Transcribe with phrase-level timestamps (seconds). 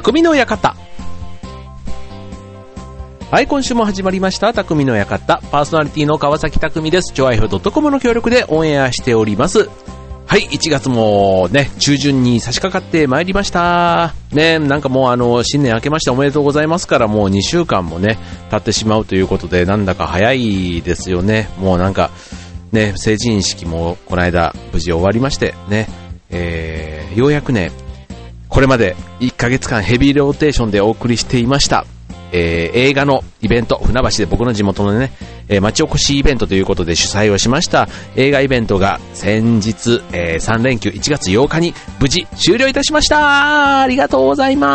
[0.00, 0.76] 匠の館。
[3.32, 5.40] はい、今週も始まりました、匠の館。
[5.50, 7.12] パーソナリティの川崎匠です。
[7.12, 9.68] 超愛表 .com の協力でオンエアしております。
[10.26, 14.14] はい、1月もね、中旬に差し掛かってまいりました。
[14.30, 18.20] ね、なんかもうあの、新年明けましておめでとうございますから、もう2週間もね、
[18.52, 21.50] 経ってしまうということで、なんだか早いですよね。
[21.58, 22.10] もうなんか、
[22.70, 25.88] ね、成人式もこの間無事終わりまして、ね、
[26.30, 27.72] えー、ようやくね、
[28.48, 31.84] これまで1ヶ月間ヘビーローテーションでお送りしていました、
[32.32, 35.12] えー映画のイベント、船橋で僕の地元のね、
[35.48, 37.88] えー町おこしイベントということで主催をしました。
[38.16, 43.82] 映画イベントが先日、えー3連休1月8日に無事終了いたしました。
[43.82, 44.74] ありがとうございま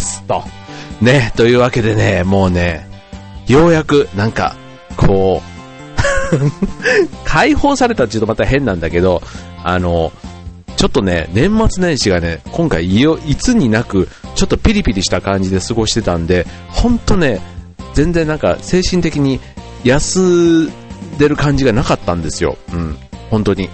[0.00, 0.22] す。
[0.24, 0.42] と。
[1.00, 2.88] ね、というわけでね、もうね、
[3.46, 4.56] ようやくなんか、
[4.96, 5.54] こう、
[7.24, 9.22] 解放されたっていうとまた変なんだけど、
[9.62, 10.12] あの、
[10.84, 17.40] ちょっとね、年末年始がね、今回いよいつになく、ちょっとピリピリした感じで過ごしてたんで、ほんとね、
[17.94, 19.40] 全然なんか精神的に
[19.82, 22.58] 休んでる感じがなかったんですよ。
[22.70, 22.98] うん。
[23.30, 23.70] 本当に。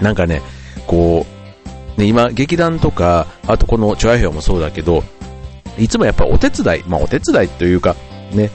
[0.00, 0.42] なんかね、
[0.88, 1.24] こ
[1.96, 5.04] う、ね、今、劇団とか、あとこのチョアヘオもそうだけど、
[5.78, 7.94] いつもやっぱお手伝い、まあお手伝いというか、
[8.32, 8.50] ね、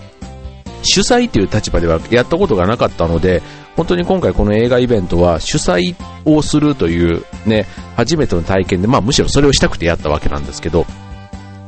[0.83, 3.41] 主催という立場ではやったことがなかったので、
[3.75, 10.85] 本当に今回この映画イベントは主催をするというね、初めての体験で、まあむしろそれをしたくてやったわけなんですけど、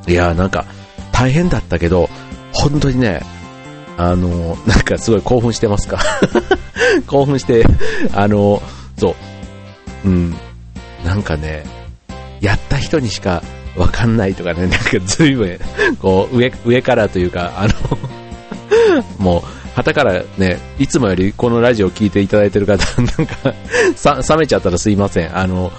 [0.07, 0.65] いやーなんか
[1.11, 2.09] 大変だったけど、
[2.51, 3.21] 本当にね、
[3.97, 5.99] あのーなんかすごい興奮してますか？
[7.07, 7.65] 興奮して、
[8.13, 8.61] あのー
[8.99, 9.15] そ
[10.05, 10.35] う、うん、
[11.05, 11.63] なんかね、
[12.41, 13.41] やった人にしか
[13.77, 17.73] わかんないとかね、なんかずいぶん、こう、上、上からというか、あの、
[19.17, 19.43] もう、
[19.75, 23.53] 旗からね、いつもよりこのラジオを聞いていただいてる方、 なんか、
[23.95, 25.38] さ、冷めちゃったらすいません。
[25.38, 25.71] あの、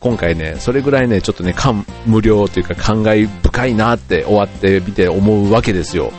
[0.00, 6.12] 今回ね、それぐらいね、ちょっとね、感無量というか感慨深いなって終わってみて思うわけですよ。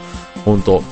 [0.45, 0.83] 本当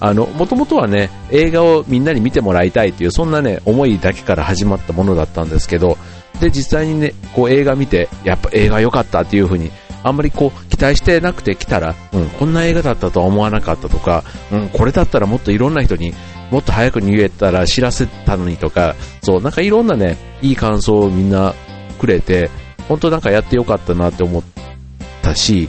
[0.00, 5.98] あの、もともとはね、映画をみんなに見てもらいたいという、そんなね、思いだけから始まったものだったんですけど、
[6.40, 9.72] で、実際にね、こう映画見て、やっぱ映画良かったっていう風に、
[10.08, 16.14] あんまりこう、期待してなくて来たら、うん、こんな映画だったとは思わなかったとか、うん、これだったらもっといろんな人に
[16.50, 21.54] もっと早くに言えたら知らせたのにとか、そう、なんかいろんなね、いい感想をみんな
[21.98, 22.50] くれて、
[22.88, 24.42] 本当なんかやってよかったなって思っ
[25.22, 25.68] たし、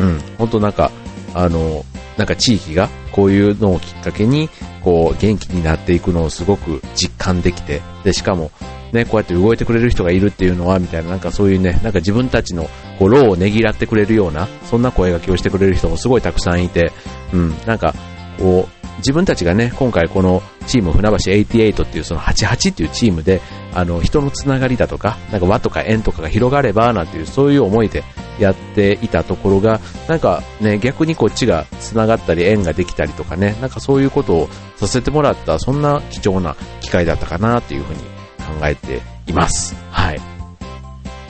[0.00, 0.90] うん、本当なんか、
[1.34, 1.84] あの、
[2.16, 4.48] なんか地域がこういうのをきっかけに、
[4.82, 8.50] こう元気になっていくのをすごく実感できて、で、しかも、
[8.96, 12.68] ね、こうやって動いてくれる人がいるっていうのは、みたいな、なんかそういうね、なんか自分たちの、
[12.98, 16.92] こう、労をねぎらってくれるような、そんな声掛けをしてくれる人もすごいたくさんいて、
[17.32, 17.94] うん、なんか、
[18.38, 23.40] こう、自分たちがね、今回このチーム船橋88っていうその88っていうチームで、
[23.74, 28.04] あの、人のつながりだとか、なんか輪とか縁とかが広がれば、なんていう、そういう思いで
[28.38, 38.15] やっていたところが、なんかね、逆にこっちがつながったり縁ができたりとかね、なんかそういうことをさせてもらった、そんな貴重な機会だったかなっていうふうに
[38.46, 39.74] 考えています。
[39.90, 40.20] はい。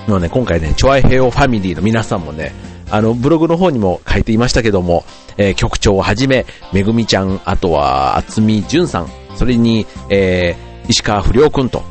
[0.09, 2.53] のね、今回ね、チョアイヘオファミリーの皆さんもね、
[2.91, 5.04] あの、ブログの方にも書いていましたけども、
[5.37, 11.82] えー局長をはじめ、めぐみちゃん、あとは、あつみじゅんさん、それに、えー石川不良くんと、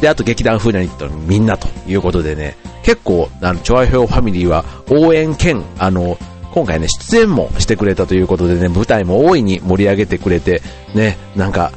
[0.00, 6.16] で、あと劇団フーナニットのみんなということでね、結構、あの、チョアイヘオファミリーは応援兼、あの、
[6.52, 10.62] 今回ね、出演もしてくれたということでね、舞台も大いに盛り上げてくれて、
[10.94, 11.72] ね、なんか、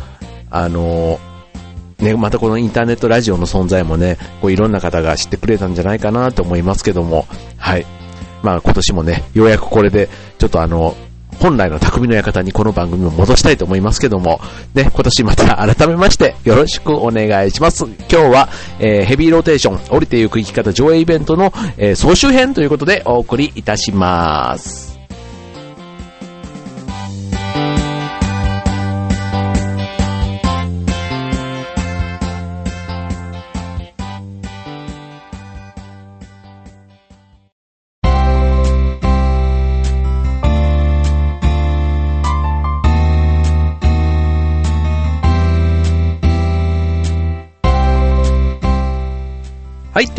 [0.51, 1.19] あの
[1.99, 7.25] ね、またこのインターネットラジオの存在もね、こういろんな方が知ってくれたんじゃないかなと思いますけども、
[7.57, 7.85] はい。
[8.43, 10.95] まあ今年もね、ようやくこれで、ちょっとあの、
[11.39, 14.39] 本来の匠の館にこの番組を戻したいと思いますけども、
[14.73, 17.85] ね、今年また改めましてよろしくお願いします。
[17.85, 24.94] 今日は、えーヘビーローテーション、降りてゆく生き方上映イベントの、えー総集編ということでお送りいたします。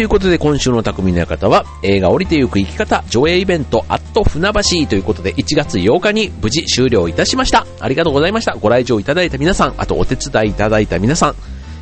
[0.06, 7.67] ということで今週の匠の館は映画降りてゆく生き方上映イベントアット船橋ということで1月8日に無事終了いたしました。
[7.81, 8.55] ありがとうございました。
[8.55, 11.35] ご来場いただいた皆さん、あとお手伝いいただいた皆さん、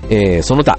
[0.09, 0.79] えー、その他、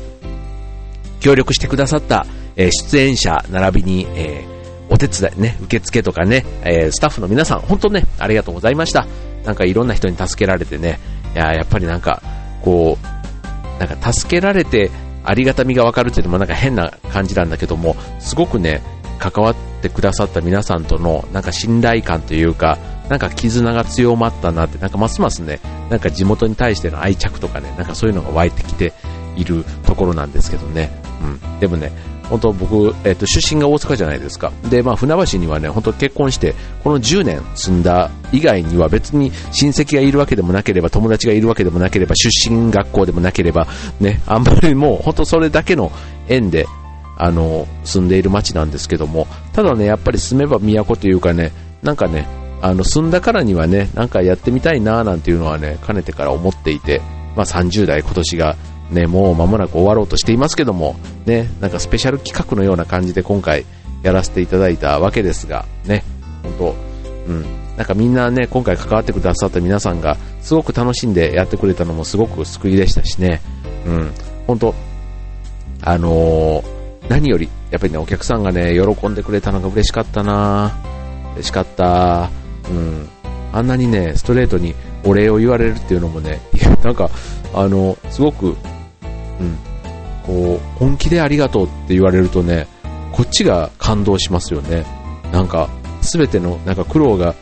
[1.19, 2.25] 協力してくださった、
[2.55, 4.55] えー出演者並びに、えー
[4.89, 9.05] お手伝いね、受付とかね、えスタッフの皆さん、本当ね、ありがとうございました。
[9.43, 10.99] なんかいろんな人に助けられてね、
[11.35, 12.23] いややっぱりなんか、
[12.63, 14.89] こう、なんか助けられて、
[15.29, 18.81] ありがたみがわかるっていうのもなんか変な感じなんだけども、すごくね、
[19.19, 22.77] 関わってくださった皆さんとのなんか信頼感というか、
[23.09, 28.93] なんか絆が強まったなって、なんかますますね、なんか地元に対しての愛着とかね、なんかそういうのが湧いてきて
[29.35, 30.91] いるところなんですけどね。
[31.21, 31.59] うん。
[31.59, 31.91] でもね、
[32.29, 34.51] 本当僕、えっ、と、出身が大阪じゃないですか。
[34.69, 43.67] で、まあ、船橋にはね、本当結婚して、この10年住んだ以外には別に親戚がいるわけでもなければ、友達がいるわけでもなければ、出身学校でもなければ、
[43.99, 45.91] ね、あんまりもう本当それだけの
[46.27, 46.65] 縁で、
[47.17, 51.51] あの、住んでいる町なんですけども、ただね、やっぱり住めば都というかね、
[51.81, 52.27] なんかね、
[52.61, 57.01] あの、住んだからにはね、なんかやってみたいななんていうのはね、かねてから思っていて、
[57.35, 58.55] まあ30代今年が
[58.91, 60.95] ね、もう間もなく終わろうとしていますけども、
[61.25, 63.65] ね、なんかスペシャル企画のような感じで今回
[64.03, 66.03] やらせていただいたわけですが、ね、
[66.43, 66.75] 本当
[67.27, 67.45] うん、
[67.77, 73.41] なんかみんなね、今回関わってくださった皆さんがすごく楽しんでやってくれたのもすごく救いでしたしね、
[73.85, 74.11] うん、
[74.45, 74.75] 本当
[75.81, 76.75] あのー
[77.09, 80.75] 何より、やっぱりね、お客さんがね、喜んでくれたのが嬉しかったな
[81.35, 82.29] 嬉しかった。
[82.69, 83.07] うん。
[83.53, 84.73] あんなにね、ストレートに
[85.03, 86.41] お礼を言われるっていうのもね、
[86.83, 87.09] なんか、
[87.53, 88.55] あの、すごく、
[89.39, 89.57] うん、
[90.23, 92.67] こう、本気でありがとうって言われるとね、
[93.11, 94.85] こっちが感動しますよね。
[95.31, 95.69] なんか、
[96.01, 97.35] すべての、なんか苦労が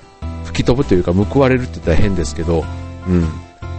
[0.45, 2.63] 吹き飛ぶというか報われるって言ったら変ですけど、
[3.07, 3.22] うん。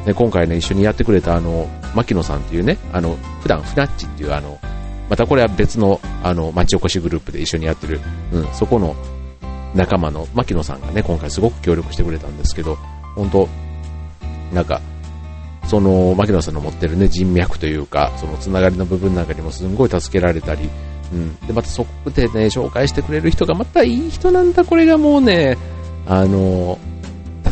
[0.04, 4.58] ね、今回ね、一緒にやってくれたあの、牧野さんっていうね、あの、普段、フナッチっていうあの、
[5.08, 8.00] またこれは別の、あの、町おこしグループで一緒にやってる、
[8.32, 8.96] うん、そこの
[9.74, 12.76] 仲間の牧野さんがね、今回すごく協力してくれたんですけど、
[13.14, 13.48] 本当
[14.52, 14.80] なんか、
[15.66, 20.68] その、牧野さんの持ってるね、人脈というか、そのつながりの部分なんかにもすんごい助けられたり、
[21.12, 21.36] うん。
[21.46, 25.56] で、またそこでね、紹介してくれる人がまたいい人なんだ、これがもうね、
[26.06, 26.78] あの、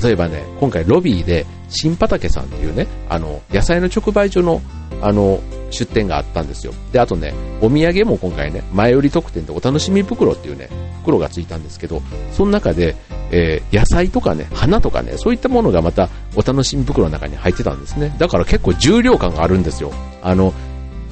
[0.03, 4.61] 例えばね、今回ロビーで、新畑さんっていうね、あの、野菜の直売所の、
[5.01, 5.41] あの、
[5.73, 6.73] 出店があったんですよ。
[6.93, 10.69] で、あとね、お土産も今回ね、前売り特典でお楽しみ袋っていうね、
[11.01, 12.03] 袋がついたんですけど、
[12.33, 12.95] その中で、
[13.31, 18.15] えー、野菜とかね、花とかね、そういったものがまたお楽しみ袋の中に入ってたんですね。
[18.19, 19.93] だから結構重量感があるんですよ。
[20.23, 20.53] あの、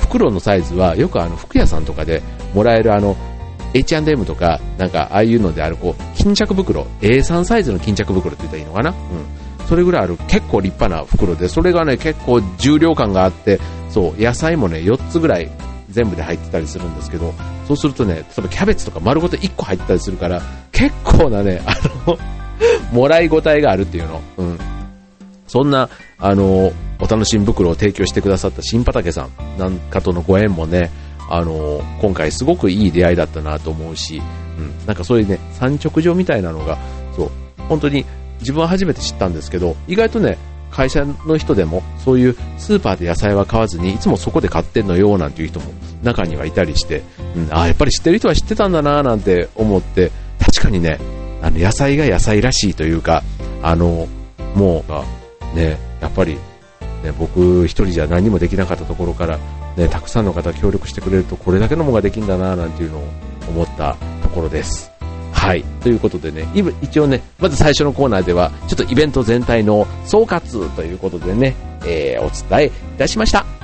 [0.00, 2.22] 袋のサイズはよくあの服屋さんとかで
[2.54, 3.16] もらえるあの
[3.74, 8.96] H&M とかなんかああいうのであるこう巾着袋 A3 サイズの巾着袋って言ったらいいのかな、うん、
[9.70, 15.48] それぐらいある結構立派な袋でそれがね結構重量感があってそう野菜もね4つぐらい
[15.90, 17.32] 全部で入ってたりするんですけど
[17.68, 21.76] そうするとね例えばキャベツとか丸ごと1個入ってたりするから結構なねあ
[22.10, 22.18] の
[22.90, 24.58] もらい応えがあるっていうの、うん、
[25.46, 25.88] そんな
[26.18, 30.90] あのお楽しみ袋を提供してくださった新畑さんなんかとのご縁もね
[31.28, 34.20] あの今回すごくいい出会いだったなと思うし、
[34.58, 36.76] うん、なんかそういうね産直所みたいなのが
[37.14, 37.30] そう
[37.68, 38.04] 本当に
[38.40, 40.38] 自分は初めて知ったんですけど意外とね
[40.70, 45.72] 会社の人でもそういうスーパーで野菜は買わずにいつもそこで買ってんのよなんていう人も
[46.02, 47.02] 中にはいたりして、
[47.36, 50.98] うん、あやっぱり知ってる人は知ってたんだななんて思って確かにね
[51.42, 53.22] あの野菜が野菜らしいというか
[53.62, 54.08] あの
[54.54, 56.36] もうねやっぱり、
[57.02, 59.38] ね、僕一人じゃ何もできなかったところから、
[59.76, 63.04] ね、たくさんの方協力してくれるとこれだけのものができるんだななんていうのを
[63.48, 64.89] 思ったところです。
[65.40, 65.64] はい。
[65.82, 66.46] ということでね、
[66.82, 71.56] 一応ね、まず最初のコーナーでは、ちょっとイベント全体の総括ということでね、
[71.86, 73.59] えー、お伝えいたしました。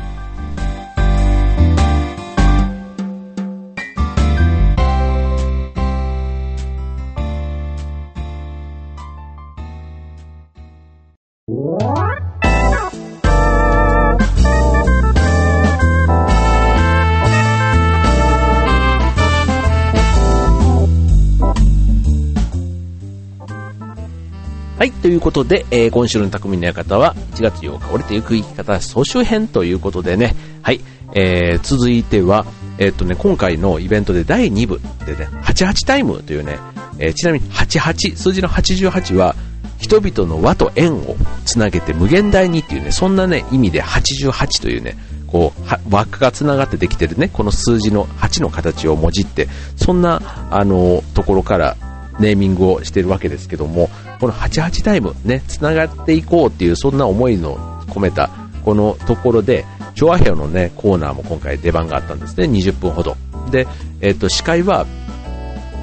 [25.26, 30.80] ことで、えー、今週の匠の館は1月8日、折れてゆく生き方総集編ということでね、はい、
[31.14, 32.46] えー、続いては、
[32.78, 36.58] えー、っとね、今回のイベントで第2部でね、88タイムというね、
[37.00, 39.34] えー、ちなみに88、数字の88は、
[39.78, 51.76] 人々の和と縁をつなげて無限大にっていうね、そんなね、意味で88というね、こう、輪っかがつながってできてるね、この数字の8の形をもじって、そんな、あの、ところから
[52.20, 57.56] ネーミングをしてるわけですけども、この88タイムね、繋がっていこうっていう、そんな思いの
[57.88, 58.30] 込めた、
[58.64, 63.16] このところで、調和平のね、コーナーも今回出番があったんですね、20分ほど。
[63.50, 63.66] で、
[64.00, 64.86] えっ、と、司会は、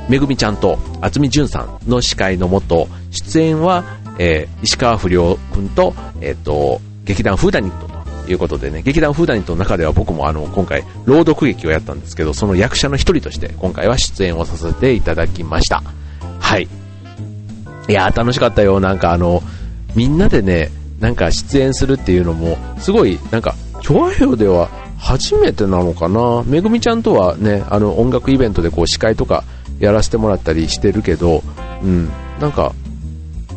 [0.09, 3.83] めぐみちゃんと渥美淳さんの司会のもと、出演は、
[4.19, 7.87] えー、石川不良君と、えっ、と、劇団フーダニット
[8.25, 15.81] ということでね、劇団フーダニットの中では僕もあの、今回、朗読劇をやったんですけど、その役者の一人として、今回は出演をさせていただきました。
[16.39, 16.67] はい。
[17.87, 18.79] いや楽しかったよ。
[18.79, 19.41] なんかあの、
[19.95, 29.43] みんなでね、なんか出演するっていうのも、すごい、なんか、調和表では初めてなのかなめぐみちゃんとはね、あの音楽イベントでこう司会とか
[29.79, 31.43] やらせてもらったりしてるけど、
[31.83, 32.09] うん、
[32.39, 32.73] なんか、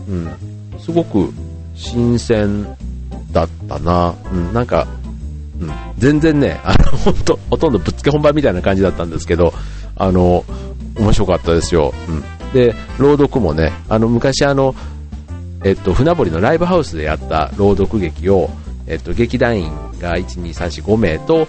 [0.09, 1.33] うん、すごく
[1.77, 2.67] 新鮮
[3.31, 4.15] だったな。
[4.33, 4.89] うん、なんか、
[5.61, 9.55] うん、全然ね、あの、ほんと、ほとんどぶっつけ本番みたいな感じだったんですけど、
[9.95, 10.45] あの、
[10.99, 11.95] 面白かったですよ。
[12.09, 12.25] うん。
[12.57, 14.75] で、朗読もね、あの、昔あの、
[15.63, 18.49] えっと、船堀のライブハウスでやった朗読劇を、
[18.87, 19.71] えっと、劇団員
[20.01, 21.45] が1、2、3、4、5名と、ん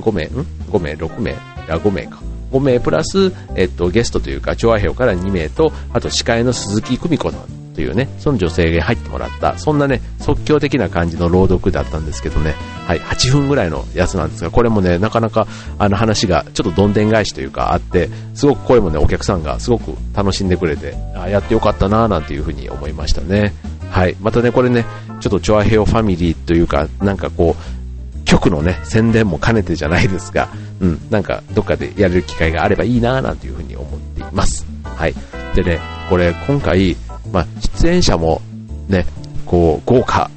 [0.00, 0.24] ?5 名？
[0.24, 1.32] ん ?5 名 ?6 名？
[1.68, 2.18] あ、5名か。
[2.52, 12.54] 5名プラス、えっと、ゲストというか、調和票から2名と、あと司会の鈴木久美子さんというね、その女性が入ってもらった、そんなね、即興的な感じの朗読だったんですけどね、
[12.86, 15.46] はい、8分ぐらいのやつなんですが、これもね、なかなか
[15.78, 23.52] あの話がちょっとどんでん返しというかあって、すごく声もね、お客さんがすごく楽しんでくれて、あやってよかったなぁなんていうふうに思いましたね。
[23.90, 24.86] はい、またね、これね、
[25.20, 30.48] ちょっとチョアヘオファミリーというか、なんかこう、局のね、宣伝も兼ねてじゃないですが、
[30.80, 34.66] うん、なんかどっかでやれる機会があればいいなぁなんていうふうに思っています。
[34.84, 35.14] はい。
[35.54, 35.80] でね、
[36.10, 36.96] これ今回、
[37.32, 37.46] まあ、
[37.78, 38.40] 出演者も
[38.88, 39.06] ね、
[39.44, 40.30] こう、豪華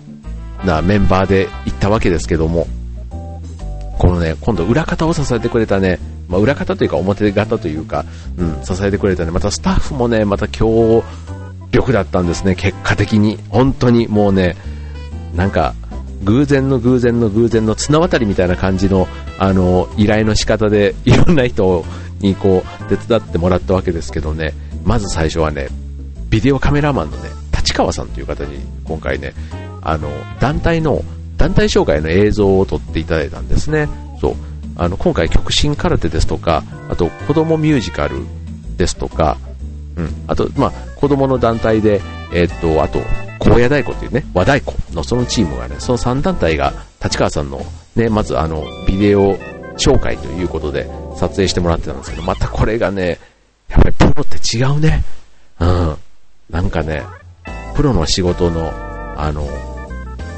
[0.64, 2.68] なメンバーで行ったわけですけども、
[3.98, 8.06] このね、今度裏方を支えてくれたね、まあ、裏方というか表方というか、
[8.38, 11.04] うん、支えてくれたね、またスタッフもね、また強
[11.72, 13.38] 力だったんですね、結果的に。
[13.50, 14.56] 本当にもうね、
[15.36, 15.76] なんか、
[16.24, 21.86] 偶然の偶然の偶然の綱渡りみたいな感じの、あの、依頼の仕方で、いろんな人
[22.20, 24.54] にこう、手伝ってもらったわけですけどね、
[24.84, 25.70] まず最初はね、
[26.30, 29.34] ビデオカメラマンのね、立川さんという方に今回ね、
[29.82, 30.10] あの、
[30.40, 31.02] 団体の、
[31.38, 33.88] 団体紹介の映像を撮っていただいたんですね。
[34.20, 34.36] そう。
[34.76, 38.26] あの、今回極真空手ですとか、あと子供ミュージカル
[38.78, 39.38] ですとか、
[39.96, 42.02] うん、あと、まあ、子供の団体で、
[42.34, 43.00] えー、っと、あと、
[43.40, 47.62] 高野太鼓っていうね、和太鼓のそのチームがね、その3団体が立川さんの
[47.96, 49.38] ね、まずあの、ビデオ
[49.78, 53.20] 紹介ということで撮影してもらってたんですけど、またこれがね、
[53.70, 55.04] やっぱりプロって違うね。
[55.60, 55.98] うん。
[56.50, 57.04] なんかね、
[57.76, 58.72] プロの仕事の、
[59.16, 59.48] あの、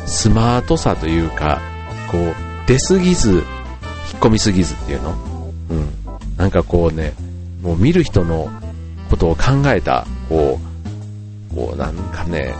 [0.05, 1.61] スマートさというか、
[2.11, 2.35] こう、
[2.67, 3.43] 出すぎず、引っ
[4.19, 5.15] 込みすぎずっていうの？
[5.69, 5.89] うん。
[6.37, 7.13] なんかこうね、
[7.61, 8.49] もう見る人の
[9.09, 10.59] ことを考えた、こ
[11.51, 12.53] う、こうなんかね、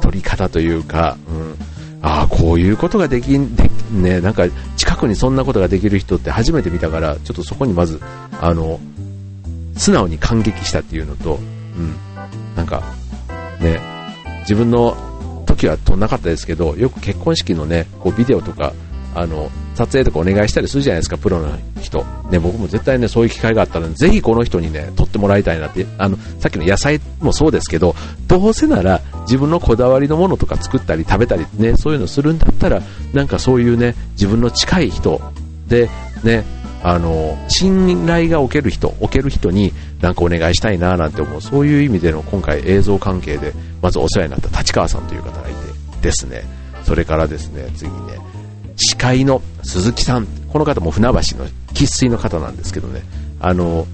[0.00, 1.54] 取り方というか、うん。
[2.02, 4.44] ああ、こういうことができん、でね、なんか
[4.76, 8.00] 近くにそんなことができる人って初めて見たから、ちょっとそこにまず、
[8.40, 8.80] あの、
[9.76, 11.96] 素直に感激したっていうのと、うん。
[12.72, 12.82] か、
[13.60, 13.80] ね、
[14.40, 14.96] 自分の
[15.46, 18.72] 時は撮んなかったですけど、よく結婚式のね、こうビデオとか、
[19.14, 21.50] あの、撮影とかお願いしたりするじゃないですか、プロの
[21.82, 22.02] 人。
[22.30, 27.94] ね、僕も絶対ね、そういう機会があったら、ぜひこの人にね、撮ってもらいたいなって、あの、さっきの野菜もそうですけど、
[28.26, 35.20] どうせなら自分のこだわりのものとか作ったり食べたりね、そういうのするんだったら、なんかそういうね、自分の近い人
[35.68, 35.90] で、
[36.24, 36.44] ね、
[36.82, 45.58] あの、信頼がおける人、おける人になんかお願いしたいななんて思う、そういう意味での今回映像関係で、まずお世話になった立川さんという方がいて
[46.02, 46.42] ですね、
[46.84, 48.18] それからですね、次ね、
[48.76, 53.02] 司会の鈴木さん、この方も船橋の生粋の方なんですけどね、
[53.40, 53.86] あの、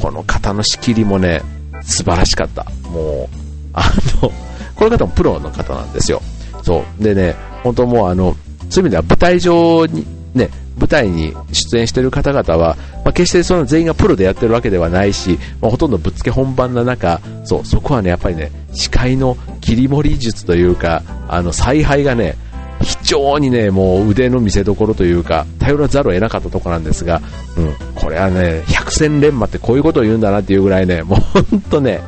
[0.00, 1.42] この方の仕切りもね、
[1.82, 2.64] 素晴らしかった。
[2.88, 3.36] もう、
[3.72, 3.82] あ
[4.22, 4.30] の、
[4.76, 6.22] この方もプロの方なんですよ。
[6.62, 7.02] そう。
[7.02, 8.36] でね、本当もうあの、
[8.70, 10.48] そういう意味では舞台上にね、
[10.78, 22.36] 舞台に出演している方々は、まあ、決してその全員がプロでやってるわけではないし、まあ、ほとんどぶっつけ本番な中、そう、そこはね、やっぱりね、司会の切り盛り術というか、あの、采配がね、
[22.82, 27.20] 非常にね、もう腕の見せ所というか、頼らざるを得なかったところなんですが、
[27.56, 32.00] うん、これはね、百戦錬磨ってこういうことを言うんだなっていうぐらいね、もうほんとね、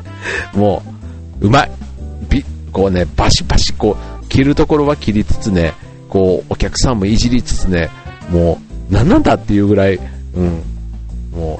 [0.53, 0.83] も
[1.41, 1.71] う、うまい。
[2.29, 5.73] び、こうね、バシバシこう、切るところは切りつつね、
[6.09, 7.89] こう、お客さんもいじりつつね、
[8.29, 9.99] もう、何なんだっていうぐらい、
[10.35, 10.61] うん、
[11.31, 11.59] も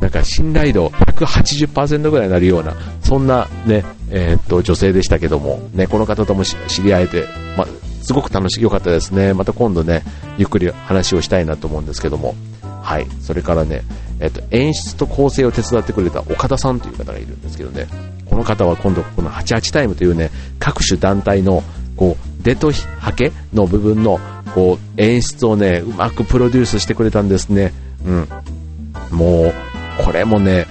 [0.00, 7.24] う、なんか信頼度180%ぐらいになるような、そんなね、えー、っと、女性でしたけども、ね、この方とも知り合えて、
[7.56, 7.66] ま、
[8.02, 9.34] すごく楽しい、良かったですね。
[9.34, 10.02] また今度ね、
[10.38, 12.34] ゆっくり話をしたいなと思うんですけども、
[12.82, 13.82] はい、それからね、
[14.20, 17.88] えっと、演出と構成を手伝ってくれた岡田さんという方がいるんですけどね、
[18.26, 21.64] この方は今度この88タイムというね、各種団体の、
[21.96, 24.20] こう、出とはけの部分の
[24.56, 27.74] こう演出をね、うまくプロデュースしてくれたんですね。
[28.06, 28.28] うん。
[29.10, 29.54] もう、
[30.02, 30.66] これもね、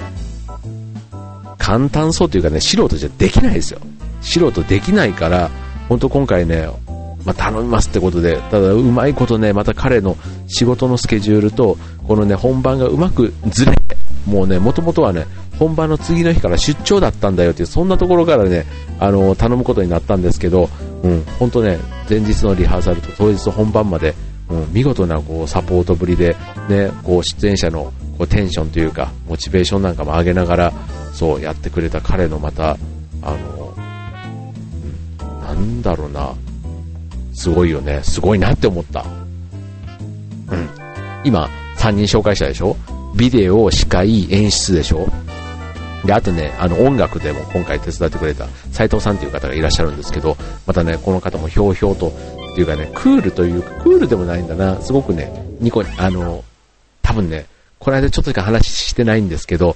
[1.60, 3.80] 簡単そうというかね、素人じゃできないですよ。
[4.22, 5.52] 素人できないから、
[5.88, 6.68] 本当今回ね、
[7.26, 11.78] まあ、頼みますってことで、ただうまいことね、また彼の仕事のスケジュールと、
[12.08, 13.74] このね、本番がうまくずれ、
[14.26, 15.28] もうね、もともとはね、
[15.60, 18.66] 本番の次の日から出張だったんだよっていう、そんなところからね、
[19.00, 20.72] あの、頼むことになったんですけど、
[21.06, 21.78] うん、本当ね、
[22.10, 24.16] 前日のリハーサルと当日本番まで、
[24.50, 26.36] うん、見事なこうサポートぶりで、
[26.68, 30.74] ね、こう出演者のこうテンションというか、モチベーションなんかも上げながら、
[31.14, 32.78] そうやってくれた彼のまた、
[33.22, 33.74] あの、
[35.22, 36.34] うん、なんだろうな、
[37.34, 39.06] すごいよね、すごいなって思った。
[40.50, 40.70] うん。
[41.24, 42.76] 今、3人紹介したでしょ？
[43.16, 45.08] ビデオ、司会、演出でしょ？
[46.06, 56.44] で、あとね、あの音楽でも今回手伝ってくれた斉藤さんという方がいらっしゃるんですけど、またね、この方もひょうひょうと、っていうかね、クールというか、クールでもないんだな、すごくね、ニコ、あの、
[57.02, 57.48] 多分ね、
[57.80, 59.76] この間ちょっとしか話してないんですけど、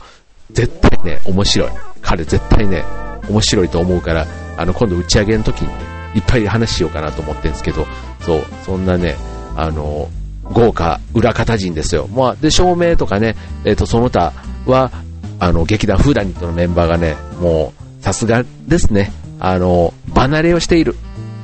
[0.51, 1.69] 絶対ね、面白い。
[2.01, 2.83] 彼絶対ね、
[3.29, 4.25] 面白いと思うから、
[4.57, 5.74] あの、今度打ち上げの時に、ね、
[6.15, 7.86] いっぱい話しようかなと思ってるんですけど、
[8.21, 9.15] そう、そんなね、
[9.55, 10.09] あの、
[10.43, 12.07] 豪華裏方陣ですよ。
[12.07, 14.33] まあ、で、照明とかね、えっ、ー、と、その他
[14.65, 14.91] は、
[15.39, 19.12] あの、劇団フーダニットのメンバーがね、もう、さすがですね。
[19.39, 20.96] あの、離れをしている。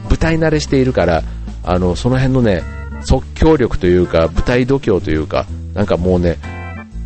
[0.10, 1.24] 舞台慣れしているから、
[1.64, 2.64] あの、その辺のね、
[3.04, 6.38] 即興力というか、舞台度胸というか、なんかもうね、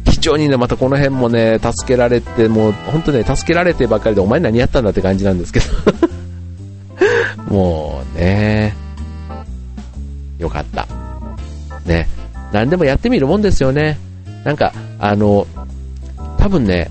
[0.05, 5.65] 非常にね、またこの辺もね、助けられて、もう、本当ね、助けられてばっかりで、お前何やったんだって感じなんですけど。
[7.53, 8.75] もうね、
[10.39, 10.87] よかった。
[11.85, 12.07] ね、
[12.51, 13.97] 何でもやってみるもんですよね。
[14.43, 15.47] なんか、あの、
[16.39, 16.89] 多分ね、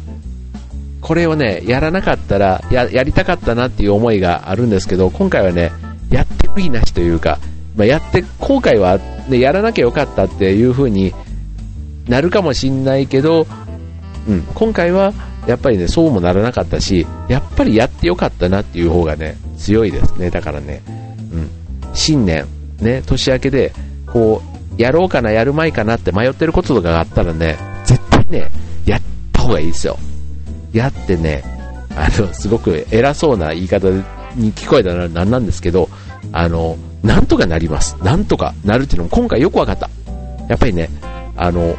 [1.01, 5.73] これをね、やらなかったら、や、やりたかったなっていう思いがあるんですけど、今回はね、
[6.11, 7.39] やって悔いなしというか、
[7.77, 11.15] まあ、やって、後悔は、ね、やらなきゃよかったっていう風に
[12.09, 13.47] なるかもしんないけど、
[14.29, 15.15] うん、今回は、
[15.47, 20.29] やっぱりね、そうもならなかったし、やっぱりやってよかったなっていう方がね、強いですね。
[20.29, 20.83] だからね、
[21.33, 21.49] うん、
[21.95, 22.47] 新年、
[22.81, 23.73] ね、年明けで、
[24.07, 24.43] こ
[24.77, 28.51] う、やろうかな、やるまいかなって迷ってることとかがあったらね、絶対ね、
[29.49, 29.99] 方がいいですよ。
[30.73, 31.43] やってね、
[31.97, 33.89] あの、すごく偉そうな言い方
[34.37, 35.89] に聞こえたらなんなんですけど、
[36.33, 37.97] あの、なんとかなります。
[38.03, 39.91] なんとかなるっていうのも今回よくわかった。
[40.49, 40.89] やっぱりね、
[41.37, 41.77] あの、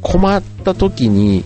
[0.00, 1.44] 困った時に、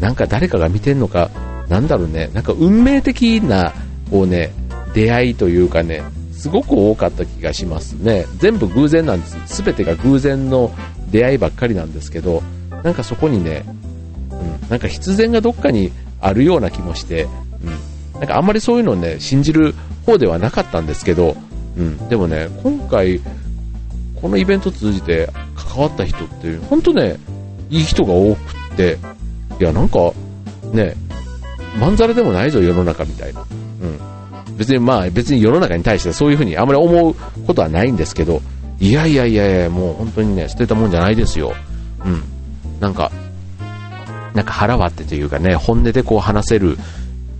[0.00, 1.30] なんか誰かが見てんのか、
[1.68, 3.72] なんだろうね、なんか運命的な、
[4.10, 4.52] こうね、
[4.94, 8.26] 出会いというかね、すごく多かった気がしますね。
[8.38, 9.56] 全部偶然なんです。
[9.56, 10.70] すべてが偶然の
[11.10, 12.42] 出会いばっかりなんですけど、
[12.82, 13.64] なんかそこにね、
[14.30, 17.26] うん、なんか必然がどっかにあるような気もして、
[18.14, 21.36] うん、なんかあんまりそういうのをね、信じる方ではなかったんですけど、
[21.76, 23.20] うん、でもね、今回、
[24.20, 27.16] このイベント通じて関わった人って、本当ね、
[27.70, 28.38] いい人が多く
[28.74, 28.98] って、
[29.60, 30.12] いや、なんか、
[30.72, 30.94] ね、
[31.78, 33.40] まんざらでもないぞ、世の中みたいな。
[33.40, 34.56] うん。
[34.56, 37.14] 別にまあ、別に世の中に対してそういうふうにあまり思う
[37.46, 38.40] ことはないんですけど、
[38.80, 41.52] いやいやいやいや、もう本当にね、捨てたもんじゃないですよ。
[42.04, 42.22] うん。
[42.80, 43.10] なんか、
[44.34, 46.76] なんか腹割ってというかね、本音でこう話せる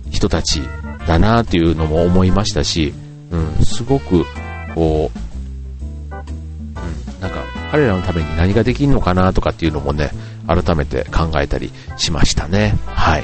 [0.09, 0.61] 人たち
[1.07, 2.93] だなっていうのも思いましたし、
[3.31, 4.25] うん、すごく、
[4.73, 10.11] こう、うん、なんか彼らのために何ができるのかなとかっていうのもね、
[10.47, 12.75] 改めて考えたりしましたね。
[12.87, 13.23] はい。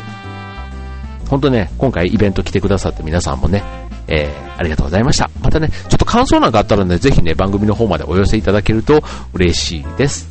[1.30, 3.64] 本当ね、今回イベント来てくださって皆さんもね、
[4.08, 5.30] えー、ありがとうございました。
[5.42, 9.02] またね、ちょっと感想なんかあったらね、ぜひね、番組の方までお寄せいただけると
[9.34, 10.30] 嬉しいです。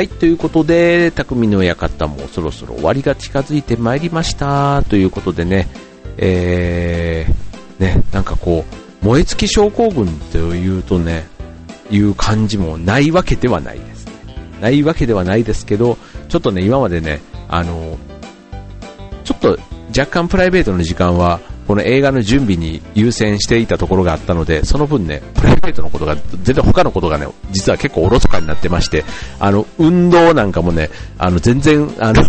[0.00, 4.82] はい、ということで、匠の館もそろそろ終わりが近づいてまいりました。
[4.84, 5.68] ということでね、
[6.16, 8.64] えー、ね、なんかこ
[9.02, 11.26] う、燃え尽き症候群というとね、
[11.90, 14.12] いう感じもないわけではないです、ね。
[14.62, 15.98] ないわけではないですけど、
[16.30, 17.98] ちょっとね、今までね、あの、
[19.24, 19.58] ちょっと
[19.90, 29.04] 若干プライベートの時間はこの映画の準備に優先していたところがあったので、その分ね、プライベートのことが、全然他のことがね、実は結構おろそかになってまして、
[29.38, 32.24] あの、運動なんかもね、あの、全然、あの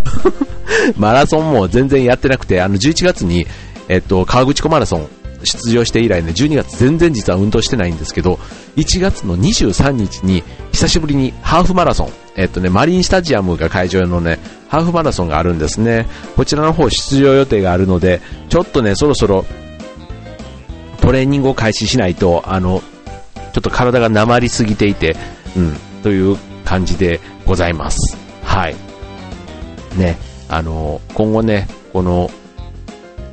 [0.96, 3.48] マラソンも全然やってなくて、あの、11月に、
[3.88, 5.08] えっと、川口湖マラソン
[5.44, 8.40] 出場して以来ね、12月全然実は運動してないんですけど、
[8.76, 16.08] 1月の23日に久しぶりにハーフマラソン、えっとね、マリンスタジアムが会場のね、ハーフマラソンがあるんですね。
[16.36, 19.46] こちらの方出場予定があるので、ちょっとね、そろそろ
[21.02, 22.82] トレーニングを開始しないと、あの、
[23.54, 25.18] ちょっと体がなまりすぎていて、
[25.58, 28.18] うん、という感じでございます。
[28.44, 28.76] はい。
[29.98, 32.32] ね、あの、今後ね、この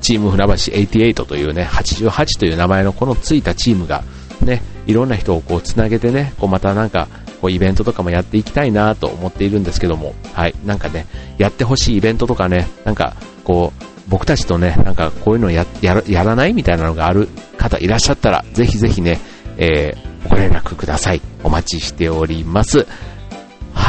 [0.00, 4.04] チーム船橋88というね、88という名前のこのついたチームが
[4.40, 7.08] ね、いろんな人をこうつなげてね、こうまたなんか、
[7.40, 11.06] こうイベントとかもやっていきたいなと思っているんですけども、はい、なんかね、
[11.38, 19.20] やってほしいイベントとかね、なんか、こう、僕たちとね、なんかこういうのや、ややらないみたいなのがある方いらっしゃったら、ぜひぜひね、
[19.58, 21.20] えー、ご連絡ください。
[21.44, 22.86] お待ちしております。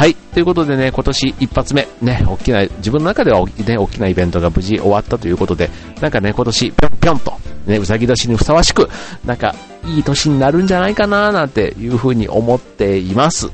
[0.00, 0.14] はい。
[0.14, 5.68] ということでね、今年一発目、ね、大きな、自分の中ではね、大きなイベントが無事終わったということで、
[6.00, 7.34] なんかね、今年ぴょんぴょんと、
[7.66, 8.88] ね、うさぎ年にふさわしく、
[9.26, 13.50] なんか、いい年になるんじゃないかななんていうふうに思っています。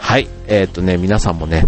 [0.00, 0.26] はい。
[0.48, 1.64] えー、っとね、皆さんもね、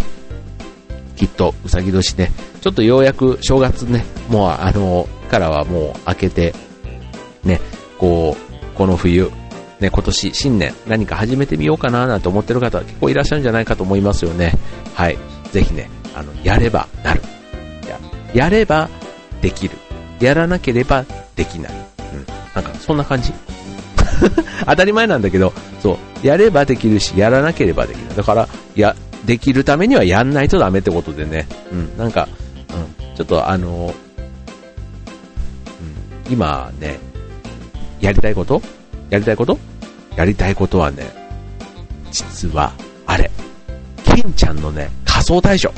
[1.14, 6.52] きっとうさぎ年ね、ちょっとようやく正月ね、もうあの、からはもう明けて、
[7.44, 7.60] ね、
[7.98, 9.30] こう、この冬、
[9.80, 14.52] ね、今年、新年、何か始めてみようかななんて思ってる方は結構いらっしゃるんじゃないかと思いますよね。
[14.94, 15.18] はい。
[15.52, 17.20] ぜひね、あの、やればなる。
[17.88, 17.98] や
[18.44, 18.88] やれば
[19.40, 19.76] できる。
[20.20, 21.04] やらなければ
[21.36, 21.72] できない。
[21.72, 22.26] うん。
[22.54, 23.32] なんか、そんな感じ？
[24.66, 28.16] 当たり前なんだけど、そう、やればできるし、やらなければできない。
[28.16, 28.94] だから、や、
[29.26, 31.46] できるためにはやんないとダメってことでね。
[31.72, 32.28] うん、なんか、
[32.70, 33.92] うん、ちょっとあの、
[36.26, 36.98] うん、今ね、
[38.00, 38.62] やりたいこと？
[39.14, 39.56] やりたいこと？
[40.16, 41.04] やりたいことはね、
[42.10, 42.72] 実は、
[43.06, 43.30] あれ、
[44.04, 45.72] 金ちゃんのね、仮想大賞。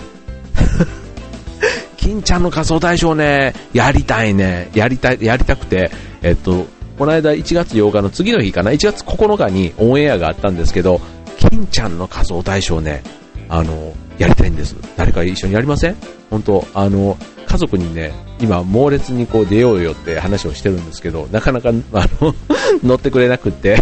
[1.99, 5.90] 金ちゃんの仮想大賞ね、やりたいね、やりたい、やりたくて、
[6.22, 6.66] えっと、
[6.99, 11.01] この間1月8日の次の日かな、1月9日にオンエアがあったんですけど、
[11.38, 13.03] 金ちゃんの仮想大賞ね、
[13.51, 14.75] あの、やりたいんです。
[14.96, 15.96] 誰か一緒にやりません？
[16.31, 17.18] 本当あの、
[17.57, 21.73] 家族にね、今猛烈にこう出ようよって話をしてるんですけど、なかなか、あ
[22.21, 22.35] の、
[22.85, 23.79] 乗ってくれなくって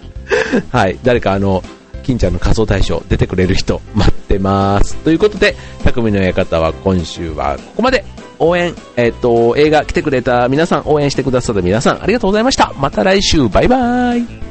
[0.70, 1.64] はい、誰かあの、
[2.02, 4.94] 金ちゃんの仮想大賞出てくれる人待ってます。
[4.96, 8.04] ということで、匠の館は今週はここまで。
[8.40, 12.72] 応援、えっ、ー、と、映画来てくれた皆さん、応援してくださった皆さん、ありがとうございました。
[12.78, 14.47] また来週、バイバーイ。